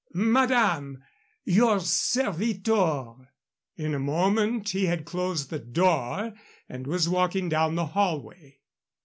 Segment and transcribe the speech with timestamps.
[0.15, 0.97] Madame,
[1.43, 3.13] your servitor."
[3.75, 6.33] In a moment he had closed the door
[6.67, 8.57] and was walking down the hallway.